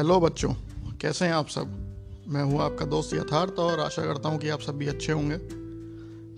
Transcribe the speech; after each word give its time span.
Hello 0.00 0.20
बच्चों। 0.20 0.52
कैसे 1.00 1.24
हैं 1.24 1.32
आप 1.32 1.48
सब? 1.48 1.66
मैं 2.28 2.42
हूँ 2.42 2.60
आपका 2.60 2.84
दोस्त 2.86 3.14
यथार्थ 3.14 3.52
और 3.52 3.80
आशा 3.80 4.02
करता 4.02 4.28
हूँ 4.28 4.38
कि 4.38 4.48
आप 4.48 4.60
सब 4.60 4.78
भी 4.78 4.86
अच्छे 4.86 5.12
होंगे। 5.12 5.34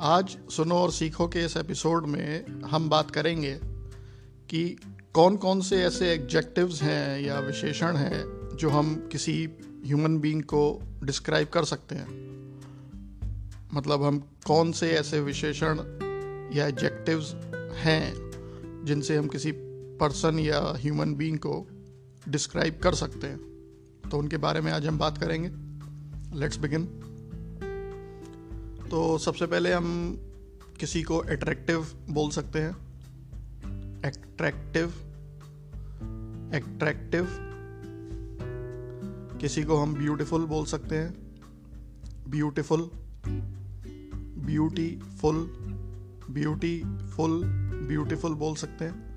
आज 0.02 0.38
सुनो 0.50 0.74
और 0.74 0.90
सीखो 0.90 1.28
के 1.28 1.44
इस 1.44 1.56
एपिसोड 1.56 2.06
में 2.06 2.46
हम 2.62 2.88
बात 2.88 3.10
करेंगे 3.10 3.60
कि 4.50 4.76
कौन 5.14 5.36
कौन 5.36 5.60
से 5.60 5.82
ऐसे 5.82 6.12
एग्जेक्टिव्स 6.12 6.82
हैं 6.82 7.20
या 7.20 7.38
विशेषण 7.38 7.96
हैं 7.96 8.50
जो 8.56 8.70
हम 8.70 9.08
किसी 9.12 9.48
ह्यूमन 9.84 10.18
बीइंग 10.18 10.42
को 10.42 10.82
डिस्क्राइब 11.04 11.48
कर 11.48 11.64
सकते 11.64 11.94
हैं। 11.94 12.08
मतलब 13.74 14.02
हम 14.02 14.18
कौन 14.46 14.72
से 14.72 14.90
ऐसे 14.90 15.20
विशेषण 15.20 15.78
या 16.54 16.66
एडजेक्टिव्स 16.66 17.34
हैं 17.74 18.14
जिनसे 18.84 19.16
हम 19.16 19.28
किसी 19.28 19.52
पर्सन 20.00 20.38
या 20.38 20.60
ह्यूमन 20.76 21.14
बीइंग 21.14 21.38
को 21.38 21.68
डिस्क्राइब 22.28 22.80
कर 22.82 22.94
सकते 22.94 23.26
हैं। 23.26 23.51
तो 24.12 24.18
उनके 24.18 24.36
बारे 24.36 24.60
में 24.60 24.72
आज 24.72 24.86
हम 24.86 24.98
बात 24.98 25.18
करेंगे। 25.18 25.48
लेट्स 26.38 26.56
बिगिन 26.58 26.86
तो 28.90 29.18
सबसे 29.18 29.46
पहले 29.46 29.72
हम 29.72 30.16
किसी 30.80 31.02
को 31.02 31.18
अट्रैक्टिव 31.18 31.86
बोल 32.10 32.30
सकते 32.30 32.58
हैं। 32.58 32.70
एट्रैक्टिव 34.04 34.88
एट्रैक्टिव 36.54 37.28
किसी 39.40 39.62
को 39.62 39.76
हम 39.76 39.94
ब्यूटीफुल 39.94 40.44
बोल 40.44 40.64
सकते 40.64 40.96
हैं। 40.96 41.40
ब्यूटीफुल 42.28 42.90
ब्यूटीफुल 44.46 45.36
ब्यूटीफुल 46.30 47.44
ब्यूटीफुल 47.88 48.34
बोल 48.34 48.54
सकते 48.54 48.84
हैं। 48.84 49.16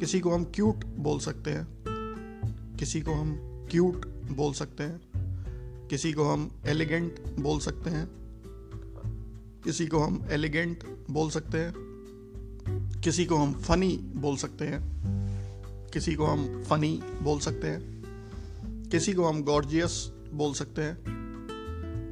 किसी 0.00 0.20
को 0.20 0.34
हम 0.34 0.44
क्यूट 0.44 0.84
बोल 0.84 1.18
सकते 1.18 1.50
हैं। 1.50 1.68
किसी 2.76 3.00
को 3.00 3.12
हम 3.14 3.34
क्यूट 3.70 4.13
बोल 4.30 4.52
सकते 4.52 4.84
हैं 4.84 5.88
किसी 5.88 6.12
को 6.12 6.24
हम 6.24 6.50
एलिगेंट 6.66 7.20
बोल 7.40 7.58
सकते 7.58 7.90
हैं 7.90 8.08
किसी 9.64 9.86
को 9.86 9.98
हम 9.98 10.26
एलिगेंट 10.30 10.84
बोल 11.10 11.30
सकते 11.30 11.58
हैं 11.58 11.74
किसी 13.00 13.24
को 13.24 13.36
हम 13.36 13.52
फनी 13.52 13.96
बोल 13.96 14.36
सकते 14.36 14.64
हैं 14.64 14.80
किसी 15.92 16.14
को 16.14 16.26
हम 16.26 16.62
फनी 16.62 17.00
बोल 17.22 17.38
सकते 17.38 17.68
हैं 17.68 17.94
किसी 18.90 19.12
को 19.12 19.24
हम 19.24 19.42
गॉर्जियस 19.42 20.12
बोल 20.32 20.52
सकते 20.52 20.82
हैं 20.82 20.96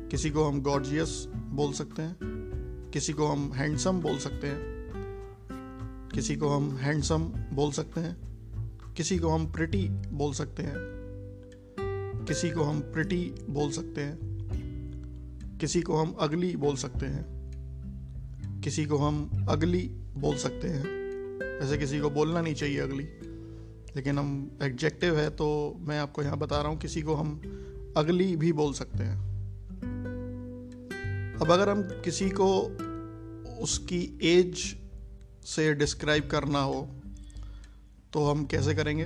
किसी 0.09 0.31
को 0.31 0.45
हम 0.45 0.63
गॉर्जियस 0.63 1.29
बोल 1.37 1.73
सकते 1.73 2.03
हैं 2.03 2.17
किसी 2.91 3.13
को 3.13 3.27
हम 3.27 3.53
हैंडसम 3.53 4.01
बोल 4.01 4.19
सकते 4.19 4.47
हैं 4.47 4.73
किसी 6.15 6.37
को 6.37 6.49
हम 6.49 6.77
हैंडसम 6.77 7.23
बोल 7.53 7.73
सकते 7.73 8.01
हैं 8.01 8.17
किसी 8.97 9.19
को 9.19 9.29
हम 9.29 9.53
प्रिटी 9.53 9.89
बोल 9.89 10.33
सकते 10.33 10.63
हैं 10.63 11.02
किसी 12.29 12.51
को 12.51 12.63
हम 12.63 12.81
प्रिटी 12.93 13.23
बोल 13.51 13.71
सकते 13.71 14.01
हैं, 14.01 15.59
किसी 15.61 15.81
को 15.83 15.97
हम 15.97 16.13
अगली 16.21 16.55
बोल 16.57 16.77
सकते 16.77 17.07
हैं, 17.07 18.61
किसी 18.65 18.85
को 18.87 18.97
हम 18.97 19.47
अगली 19.49 19.83
बोल 20.17 20.37
सकते 20.37 20.69
हैं। 20.69 21.01
ऐसे 21.61 21.79
किसी 21.79 22.01
को 22.01 22.11
बोलना 22.11 22.41
नहीं 22.41 22.55
चाहिए 22.55 22.79
अगली 22.79 23.05
लेकिन 23.97 24.19
हम 24.19 24.59
एग्जेक्टिव 24.63 25.19
है 25.19 25.29
तो 25.31 25.47
मैं 25.79 25.99
आपको 25.99 26.23
यहाँ 26.23 26.39
बता 26.39 26.61
रहा 26.61 26.71
हूँ, 26.71 26.79
किसी 26.79 27.03
को 27.03 27.15
हम 27.15 27.35
अगली 27.97 28.37
भी 28.37 28.53
बोल 28.53 28.73
सकते 28.73 29.05
हैं। 29.05 29.19
अब 31.41 31.51
अगर 31.51 31.69
हम 31.69 31.83
किसी 32.05 32.31
को 32.31 32.49
उसकी 33.63 34.01
एज 34.23 34.57
से 35.47 35.73
डिस्क्राइब 35.75 36.29
करना 36.29 36.61
हो 36.61 36.89
तो 38.13 38.25
हम 38.27 38.45
कैसे 38.45 38.75
करेंगे? 38.75 39.05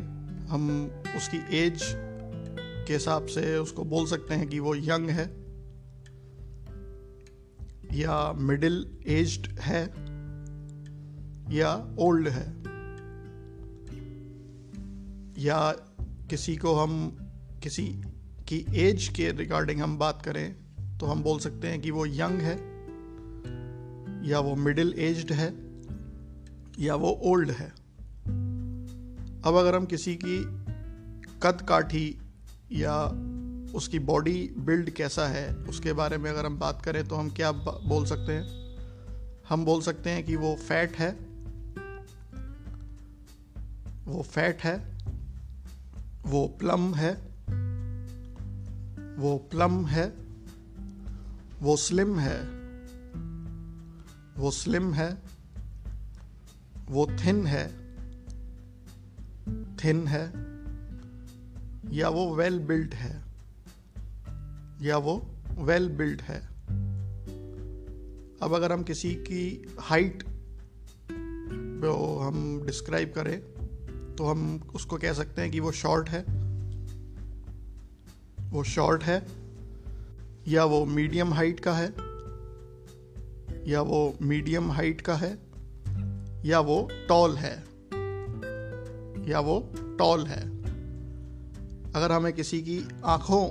हम 0.49 0.91
उसकी 1.17 1.39
एज 1.59 1.83
के 2.87 2.93
हिसाब 2.93 3.27
से 3.27 3.59
उसको 3.59 3.85
बोल 3.85 4.07
सकते 4.07 4.35
हैं 4.35 4.49
कि 4.49 4.59
वो 4.59 4.75
यंग 4.75 5.11
है 5.11 5.27
या 7.99 8.33
मिडिल 8.33 8.99
एज्ड 9.07 9.59
है 9.61 9.83
या 11.57 11.97
ओल्ड 11.99 12.29
है 12.29 12.47
या 15.39 15.73
किसी 16.31 16.57
को 16.57 16.75
हम 16.75 17.17
किसी 17.63 17.87
की 18.49 18.67
एज 18.75 19.09
के 19.09 19.31
रिगार्डिंग 19.33 19.81
हम 19.81 19.99
बात 19.99 20.23
करें 20.23 20.57
तो 20.99 21.07
हम 21.07 21.23
बोल 21.23 21.39
सकते 21.39 21.69
हैं 21.69 21.81
कि 21.81 21.91
वो 21.91 22.07
यंग 22.07 22.41
है 22.41 22.57
या 24.29 24.41
वो 24.41 24.55
मिडिल 24.57 24.95
एज्ड 24.99 25.33
है 25.33 25.49
या 26.79 26.95
वो 26.95 27.11
ओल्ड 27.23 27.51
है। 27.51 27.69
अब 29.43 29.55
अगर 29.55 29.75
हम 29.75 29.87
किसी 29.87 30.19
की 30.25 30.39
कद 31.43 31.67
काठी 31.69 32.19
या 32.73 33.05
उसकी 33.75 33.99
बॉडी 33.99 34.55
बिल्ड 34.59 34.91
कैसा 34.91 35.27
है, 35.27 35.55
उसके 35.55 35.93
बारे 35.93 36.19
में 36.19 36.31
अगर 36.31 36.47
हम 36.47 36.59
बात 36.59 36.83
करें 36.83 37.09
तो 37.09 37.17
हम 37.17 37.31
क्या 37.31 37.53
बोल 37.53 38.07
सकते 38.07 38.33
हैं? 38.33 38.67
हम 39.49 39.65
बोल 39.65 39.83
सकते 39.83 40.11
हैं 40.11 40.25
कि 40.25 40.37
वो 40.37 40.55
फैट 40.55 40.97
है। 40.97 41.13
वो 44.05 44.23
फैट 44.23 44.63
है। 44.63 44.99
वो 46.27 46.49
प्लम 46.49 46.95
है। 46.95 47.15
वो 49.17 49.39
प्लम 49.39 49.87
है। 49.87 50.17
वो 51.61 51.77
स्लिम 51.77 52.19
है। 52.19 52.41
वो 54.37 54.51
स्लिम 54.51 54.95
है। 54.95 55.23
वो 56.87 57.07
थिन 57.07 57.47
है। 57.47 57.69
थिन 59.77 60.07
है। 60.07 60.46
या 61.93 62.09
वो 62.09 62.35
वेल 62.35 62.59
बिल्ट 62.59 62.95
है, 62.95 63.25
या 64.83 64.97
वो 64.99 65.27
वेल 65.59 65.89
बिल्ट 65.89 66.23
है। 66.23 66.41
अब 68.43 68.55
अगर 68.55 68.73
हम 68.73 68.83
किसी 68.83 69.15
की 69.15 69.75
हाइट 69.81 70.23
को 71.83 72.19
हम 72.19 72.63
डिस्क्राइब 72.67 73.13
करें 73.13 73.41
तो 74.17 74.25
हम 74.25 74.61
उसको 74.75 74.97
कह 74.97 75.13
सकते 75.13 75.43
हैं 75.43 75.51
कि 75.51 75.61
वो 75.61 75.73
शॉर्ट 75.73 76.09
है, 76.09 76.23
वो 78.51 78.65
शॉर्ट 78.65 79.05
है, 79.05 79.27
या 80.49 80.65
वो 80.65 80.85
मीडियम 80.85 81.33
हाइट 81.35 81.61
का 81.61 81.75
है, 81.75 81.89
या 83.67 83.81
वो 83.81 84.17
मीडियम 84.23 84.71
हाइट 84.73 85.01
का 85.01 85.15
है, 85.15 85.39
या 86.45 86.61
वो 86.61 86.89
टॉल 87.09 87.37
है, 87.37 87.55
या 89.29 89.41
वो 89.41 89.61
टॉल 89.99 90.27
है। 90.27 90.56
अगर 91.95 92.13
हमें 92.13 92.33
किसी 92.33 92.63
की 92.63 92.89
आँखों 93.05 93.47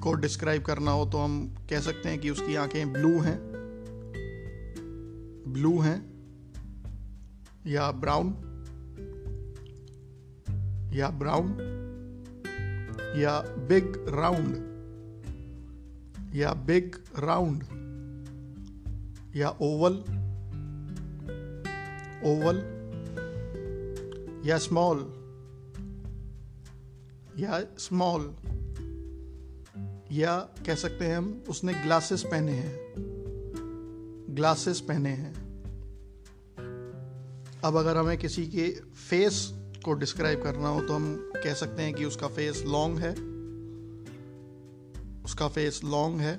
को 0.00 0.14
डिस्क्राइब 0.14 0.62
करना 0.62 0.90
हो 0.90 1.06
तो 1.06 1.18
हम 1.18 1.54
कह 1.70 1.80
सकते 1.80 2.08
हैं 2.08 2.18
कि 2.18 2.30
उसकी 2.30 2.54
आँखें 2.54 2.92
ब्लू 2.92 3.20
हैं। 3.20 3.56
ब्लू 5.48 5.78
हैं 5.78 6.16
या 7.66 7.90
ब्राउन 7.90 8.34
या 10.92 11.08
ब्राउन 11.08 11.72
या 13.16 13.40
बिग 13.40 14.08
राउंड 14.08 14.76
या 16.34 16.52
बिग 16.52 16.94
राउंड 17.18 17.64
या 19.36 19.48
ओवल 19.48 19.92
ओवल 22.24 22.56
या 24.48 24.58
स्मॉल 24.58 25.25
या 27.38 27.64
स्मॉल 27.78 28.36
या 30.12 30.38
कह 30.66 30.74
सकते 30.74 31.04
हैं 31.04 31.16
हम, 31.16 31.44
उसने 31.48 31.74
ग्लासेस 31.74 32.22
पहने 32.22 32.52
हैं। 32.52 32.94
ग्लासेस 34.30 34.80
पहने 34.80 35.10
हैं। 35.10 35.46
अब 37.64 37.76
अगर 37.76 37.96
हमें 37.96 38.18
किसी 38.18 38.46
के 38.46 38.80
फेस 39.10 39.52
को 39.84 39.92
डिस्क्राइब 39.92 40.42
करना 40.42 40.68
हो 40.68 40.80
तो 40.80 40.94
हम 40.94 41.32
कह 41.36 41.54
सकते 41.54 41.82
हैं 41.82 41.94
कि 41.94 42.04
उसका 42.04 42.26
फेस 42.26 42.64
लॉन्ग 42.66 42.98
है। 42.98 43.12
उसका 45.24 45.48
फेस 45.48 45.80
लॉन्ग 45.84 46.20
है। 46.20 46.36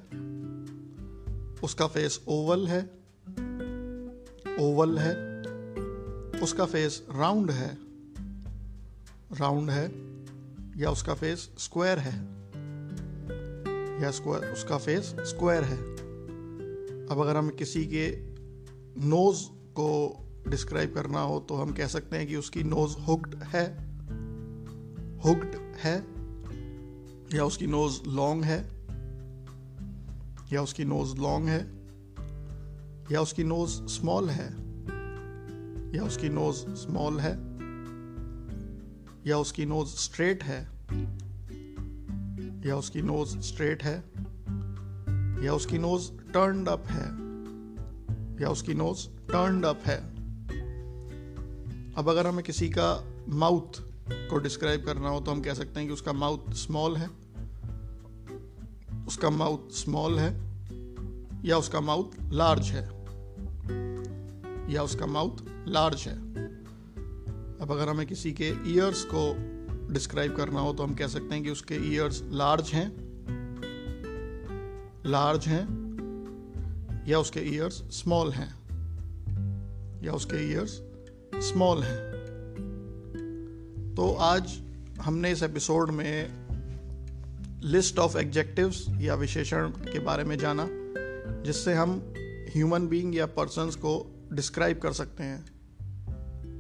उसका 1.64 1.88
फेस 1.88 2.22
ओवल 2.28 2.68
है। 2.68 2.84
ओवल 4.60 4.98
है। 4.98 5.42
उसका 6.42 6.66
फेस 6.66 7.06
राउंड 7.16 7.52
है। 7.52 7.78
राउंड 9.34 9.70
है। 9.70 10.17
या 10.78 10.92
उसका 10.92 11.14
फेस 11.14 11.50
स्क्वायर 11.58 12.00
है। 12.00 12.20
या 14.04 14.12
स्क्वायर 14.12 14.54
उसका 14.54 14.78
फेस 14.78 15.16
स्क्वायर 15.20 15.64
है। 15.64 15.78
अब 17.08 17.18
अगर 17.22 17.36
हम 17.36 17.50
किसी 17.50 17.86
के 17.86 18.12
नोज़ 19.08 19.44
को 19.52 20.20
डिस्क्राइब 20.48 20.94
करना 20.94 21.20
हो 21.22 21.40
तो 21.40 21.56
हम 21.56 21.74
कह 21.74 21.88
सकते 21.88 22.18
हैं 22.18 22.28
कि 22.28 22.36
उसकी 22.36 22.64
नोज़ 22.64 22.98
हुक्ड 22.98 23.36
है। 23.36 23.74
हुक्ड 25.26 25.56
है। 25.76 26.00
या 27.38 27.46
उसकी 27.46 27.68
नोज़ 27.68 28.10
लॉन्ग 28.10 28.44
है। 28.44 28.64
या 30.54 30.62
उसकी 30.62 30.86
नोज़ 30.86 31.18
लॉन्ग 31.18 31.48
है। 31.48 31.62
या 33.12 33.22
उसकी 33.22 33.44
नोज़ 33.44 33.70
स्मॉल 33.70 34.30
है। 34.30 34.48
या 35.96 36.04
उसकी 36.04 36.30
नोज़ 36.30 36.56
स्मॉल 36.56 37.20
है। 37.20 37.57
या 39.28 39.38
उसकी 39.38 39.66
नोज़ 39.66 39.88
स्ट्रेट 39.88 40.44
है, 40.44 40.60
या 42.68 42.76
उसकी 42.76 43.02
नोज़ 43.02 43.38
स्ट्रेट 43.40 43.84
है, 43.84 43.96
या 45.46 45.54
उसकी 45.54 45.78
नोज़ 45.78 46.12
टर्नड 46.34 46.70
अप 46.70 46.88
है, 46.88 47.08
या 48.42 48.50
उसकी 48.50 48.74
नोज़ 48.74 49.08
टर्नड 49.28 49.66
अप 49.66 49.82
है। 49.86 49.98
अब 51.94 52.10
अगर 52.10 52.28
हमें 52.28 52.44
किसी 52.46 52.70
का 52.70 53.04
माउथ 53.30 53.82
को 54.12 54.38
डिस्क्राइब 54.38 54.86
करना 54.86 55.10
हो 55.10 55.20
तो 55.20 55.32
हम 55.32 55.42
कह 55.42 55.54
सकते 55.54 55.80
हैं 55.80 55.88
कि 55.90 55.94
उसका 55.94 56.14
माउथ 56.14 56.54
स्मॉल 56.54 56.96
है, 56.96 57.10
उसका 59.08 59.30
माउथ 59.30 59.72
स्मॉल 59.72 60.20
है, 60.20 60.32
या 61.46 61.58
उसका 61.58 61.82
माउथ 61.82 62.32
लार्ज 62.34 62.70
है, 62.70 62.86
या 64.74 64.84
उसका 64.84 65.06
माउथ 65.06 65.46
लार्ज 65.68 66.08
है। 66.08 66.27
अब 67.62 67.72
अगर 67.72 67.90
हमें 67.90 68.08
किसी 68.08 68.32
के 68.32 68.50
ईयर्स 68.74 69.04
को 69.14 69.24
डिस्क्राइब 69.94 70.36
करना 70.36 70.60
हो 70.60 70.74
तो 70.74 70.84
हम 70.84 70.96
कह 70.96 71.08
सकते 71.08 71.36
हैं 71.36 71.44
कि 71.44 71.50
उसके 71.50 71.76
ईयर्स 71.76 72.22
लार्ज 72.32 72.70
हैं 72.70 73.08
लार्ज 75.06 75.48
हैं, 75.48 75.66
या 77.08 77.20
उसके 77.20 77.40
ईयर्स 77.40 77.74
स्मॉल 77.74 78.32
हैं, 78.32 78.50
या 80.04 80.14
उसके 80.14 80.52
ईयर्स 80.52 80.72
स्मॉल 81.36 81.84
हैं। 81.84 82.08
तो 83.98 84.14
आज 84.14 84.62
हमने 85.02 85.32
इस 85.32 85.44
एपिसोड 85.44 85.92
में 85.92 86.48
लिस्ट 87.64 88.00
ऑफ़ 88.00 88.18
एग्जेक्टिव्स 88.18 88.86
या 88.90 89.16
विशेषण 89.16 89.70
के 89.70 90.00
बारे 90.00 90.24
में 90.24 90.38
जाना, 90.38 90.68
जिससे 91.44 91.74
हम 91.74 92.14
ह्यूमन 92.56 92.88
बीइंग 92.88 93.16
या 93.16 93.26
पर्सनस 93.26 93.76
को 93.76 93.94
डिस्क्राइब 94.34 94.80
कर 94.80 94.92
सकते 94.92 95.24
हैं, 95.24 95.46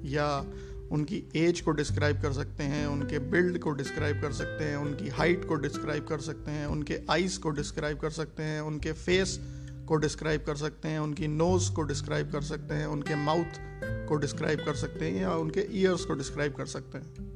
या 0.03 0.45
उनकी 0.91 1.23
एज 1.35 1.61
को 1.61 1.71
डिस्क्राइब 1.71 2.21
कर 2.21 2.33
सकते 2.33 2.63
हैं, 2.63 2.87
उनके 2.87 3.19
बिल्ड 3.19 3.59
को 3.59 3.71
डिस्क्राइब 3.71 4.21
कर 4.21 4.31
सकते 4.31 4.63
हैं, 4.63 4.77
उनकी 4.77 5.09
हाइट 5.09 5.45
को 5.45 5.55
डिस्क्राइब 5.55 6.05
कर 6.05 6.19
सकते 6.19 6.51
हैं, 6.51 6.67
उनके 6.67 6.99
आइज़ 7.09 7.39
को 7.39 7.49
डिस्क्राइब 7.49 7.99
कर 7.99 8.09
सकते 8.09 8.43
हैं, 8.43 8.61
उनके 8.61 8.91
फेस 8.91 9.39
को 9.87 9.95
डिस्क्राइब 9.95 10.43
कर 10.43 10.55
सकते 10.55 10.87
हैं, 10.87 10.99
उनकी 10.99 11.27
नोज़ 11.27 11.71
को 11.71 11.83
डिस्क्राइब 11.83 12.31
कर 12.31 12.41
सकते 12.41 12.73
हैं, 12.73 12.85
उनके 12.85 13.15
माउथ 13.15 13.59
को 13.83 14.15
डिस्क्राइब 14.15 14.59
कर 14.59 14.75
सकते 14.75 15.05
हैं 15.05 15.21
या 15.21 15.35
उनके 15.35 15.67
ईयर्स 15.71 16.05
को 16.05 16.13
डिस्क्राइब 16.13 16.53
कर 16.53 16.65
सकते 16.65 16.97
हैं। 16.97 17.27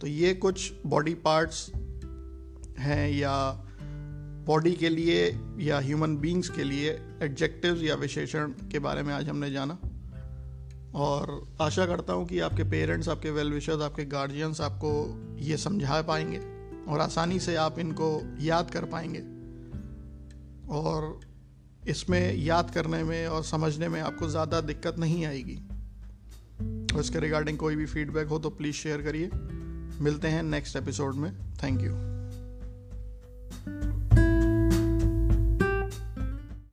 तो 0.00 0.06
ये 0.06 0.34
कुछ 0.34 0.72
बॉडी 0.86 1.14
पार्ट्स 1.14 1.72
हैं 2.78 3.10
या 3.10 3.66
बॉडी 4.46 4.72
के 4.72 4.88
लिए 4.88 5.40
या 5.58 5.78
ह्यूमन 5.78 6.16
बींग्स 6.16 6.48
के 6.48 6.64
लिए 6.64 7.00
एडजेक्टिव्स 7.22 7.82
या 7.82 7.94
विशेषण 7.94 8.48
के 8.48 8.78
बारे 8.78 9.02
में 9.02 9.14
आज 9.14 9.28
हमने 9.28 9.50
जाना। 9.50 9.78
और 10.94 11.48
आशा 11.60 11.86
करता 11.86 12.12
हूँ 12.12 12.26
कि 12.26 12.40
आपके 12.40 12.64
पेरेंट्स, 12.64 13.08
आपके 13.08 13.30
वेल 13.30 13.52
विशर्स 13.52 13.82
आपके 13.82 14.04
गार्जियंस 14.04 14.60
आपको 14.60 14.92
ये 15.38 15.56
समझा 15.56 16.02
पाएँगे 16.02 16.38
और 16.92 17.00
आसानी 17.00 17.40
से 17.40 17.56
आप 17.56 17.78
इनको 17.78 18.36
याद 18.40 18.70
कर 18.70 18.84
पाएँगे। 18.84 19.22
और 20.68 21.20
इसमें 21.88 22.34
याद 22.34 22.70
करने 22.70 23.02
में 23.04 23.26
और 23.26 23.44
समझने 23.44 23.88
में 23.88 24.00
आपको 24.00 24.28
ज़्यादा 24.28 24.60
दिक्कत 24.60 24.98
नहीं 24.98 25.26
आएगी। 25.26 25.56
और 26.94 27.00
इसके 27.00 27.20
रिगार्डिंग 27.20 27.58
कोई 27.58 27.76
भी 27.76 27.86
फीडबैक 27.86 28.28
हो 28.28 28.38
तो 28.38 28.50
प्लीज़ 28.50 28.76
शेयर 28.76 29.02
करिए। 29.02 29.30
मिलते 30.02 30.28
हैं 30.28 30.42
नेक्स्ट 30.42 30.76
एपिसोड 30.76 31.14
में। 31.14 31.32
Thank 31.62 31.82
you 31.82 31.92